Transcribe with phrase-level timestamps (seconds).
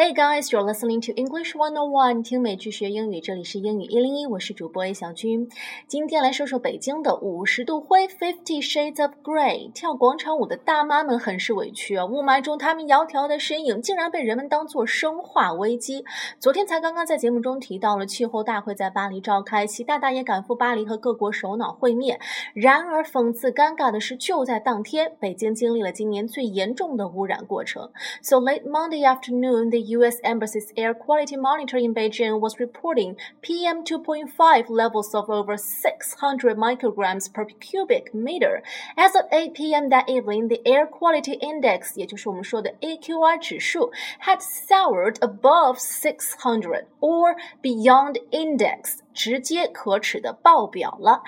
[0.00, 5.46] Hey guys, you're listening to English One On One，听美剧学英语，这里是英语一零一，我是主播 A 小军。
[5.86, 9.70] 今天来说说北京的五十度灰 （Fifty Shades of Grey）。
[9.72, 16.02] 跳广场舞的大妈们很是委屈啊，雾霾中她们窈窕的身影竟然被人们当作生化危机。
[16.38, 22.18] 昨天才刚刚在节目中提到了气候大会在巴黎召开，习大大也赶赴巴黎和各国首脑会面。
[22.54, 27.90] 然而讽刺尴尬的是，就在当天，北京经历了今年最严重的污染过程。
[28.22, 30.17] So late Monday afternoon, the U.S.
[30.23, 37.31] Embassy's air quality monitor in Beijing was reporting PM 2.5 levels of over 600 micrograms
[37.31, 38.63] per cubic meter.
[38.97, 39.89] As of 8 p.m.
[39.89, 48.19] that evening, the air quality index, 也就是我们说的 AQI 指数, had soared above 600 or beyond
[48.31, 48.99] index.
[49.14, 51.22] 直接可耻的爆表了。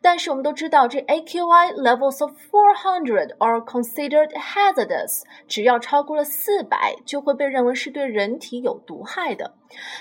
[0.00, 9.54] 但是我们都知道，这 AQI levels of 400 are considered hazardous，只要超过了四百，就会被认为是对人体有毒害的。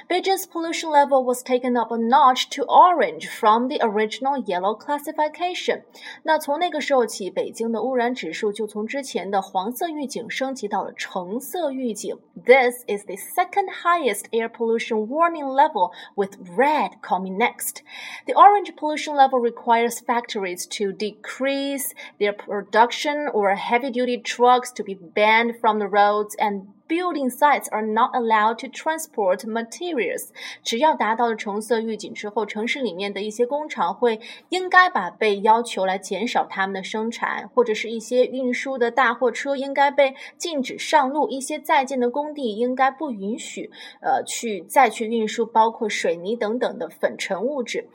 [0.08, 5.82] Beijing's pollution level was taken up a notch to orange from the original yellow classification。
[6.24, 12.18] 那从那个时候起，北京的污染指数就从之前的黄色预警升级到了橙色预警。
[12.34, 17.82] This is the second highest air pollution warning level, with red coming next.
[18.26, 24.94] The orange pollution level requires factories to decrease their production or heavy-duty trucks to be
[24.94, 30.27] banned from the roads and Building sites are not allowed to transport materials。
[30.63, 34.19] 只要达到了橙色预警之后，城市里面的一些工厂会
[34.49, 47.87] 应该把被要求来减少他们的生产，或者是一些运输的大货车应该被禁止上路，一些在建的工地应该不允许呃去再去运输包括水泥等等的粉尘物质。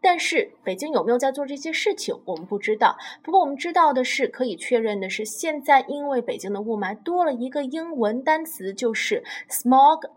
[0.00, 2.96] 但是北京有没有在做这些事情，我们不知道。
[3.22, 8.37] 不过我们知道的是，可以确认的是，现在因为北京的雾霾多了一个英文单。
[8.37, 10.09] 单词就是 smog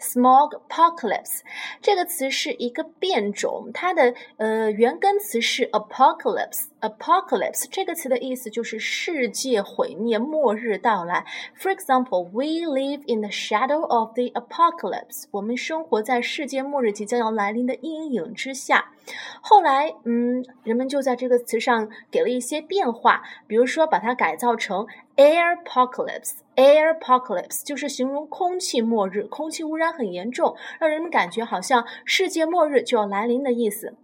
[0.00, 1.40] Smog apocalypse
[1.80, 6.66] 这个词是一个变种，它的呃原根词是 apocalypse。
[6.80, 11.24] apocalypse 这个词的意思就是世界毁灭、末日到来。
[11.58, 15.24] For example, we live in the shadow of the apocalypse。
[15.30, 18.92] 我们生活在世界末日即将要来临的阴影之下。
[19.40, 24.86] 后来，嗯，人们就在这个词上给了一些变化，比如说把它改造成
[25.16, 26.32] air apocalypse。
[26.56, 33.94] air apocalypse 就是形容空气末日，空气污染很严重，让人们感觉好像世界末日就要来临的意思。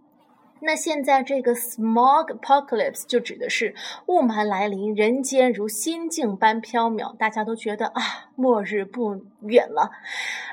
[0.63, 3.73] 那现在这个 smog apocalypse 就指的是
[4.05, 9.89] 雾霾来临，人间如仙境般缥缈，大家都觉得啊，末日不远了。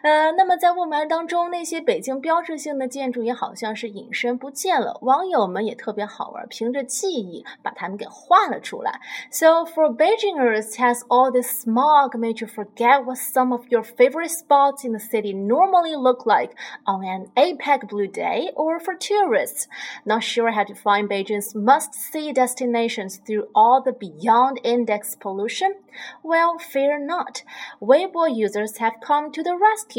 [0.04, 4.98] 呃，那么在雾霾当中，那些北京标志性的建筑也好像是隐身不见了。
[5.02, 9.00] 网友们也特别好玩，凭着记忆把它们给画了出来。
[9.32, 14.86] So for Beijingers, has all this smog made you forget what some of your favorite spots
[14.86, 16.52] in the city normally look like
[16.86, 19.68] on an APEC blue day, or for tourists?
[20.06, 25.76] Not sure how to find Beijing's must-see destinations through all the beyond index pollution?
[26.24, 27.44] Well, fear not.
[27.80, 29.97] Weibo users have come to the rescue.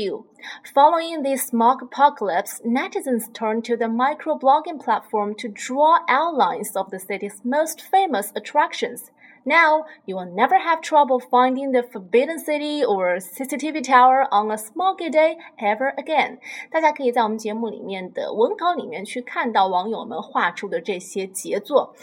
[0.72, 7.00] Following the smog apocalypse, netizens turned to the microblogging platform to draw outlines of the
[7.00, 9.10] city's most famous attractions.
[9.47, 14.56] Now you will never have trouble finding the Forbidden City or CCTV Tower on a
[14.56, 16.38] smoky day ever again。
[16.71, 21.94] 大家可以在我们节目里面的文稿里面去看到网友们画出的这些杰作。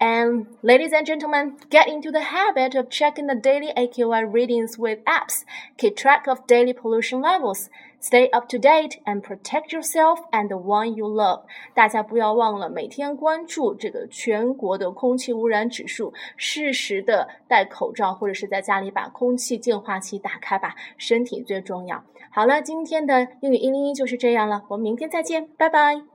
[0.00, 4.98] And ladies and gentlemen, get into the habit of checking the daily AQI readings with
[5.04, 5.42] apps.
[5.76, 7.67] Keep track of daily pollution Levels.
[8.01, 11.43] Stay up to date and protect yourself and the one you love。
[11.73, 22.03] 大家不要忘了每天关注这个全国的空气污染指数，适时的戴口罩或者是在家里把空气净化器打开吧，身体最重要。
[22.29, 26.12] 好了，今天的英语一零一就是这样了，我们明天再见，拜拜。